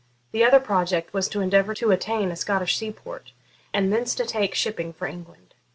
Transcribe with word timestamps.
The 0.31 0.43
other 0.43 0.59
project 0.59 1.13
was 1.13 1.29
to 1.29 1.41
endeavour 1.41 1.75
to 1.75 1.91
attain 1.91 2.31
a 2.31 2.35
Scottish 2.35 2.75
seaport, 2.75 3.33
and 3.71 3.93
thence 3.93 4.15
to 4.15 4.25
take 4.25 4.55
shipping 4.55 4.93
for 4.93 5.05
England. 5.05 5.53